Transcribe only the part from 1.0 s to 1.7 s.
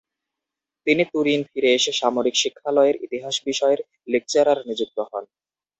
তুরিন ফিরে